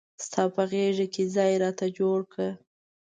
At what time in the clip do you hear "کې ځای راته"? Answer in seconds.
1.13-1.85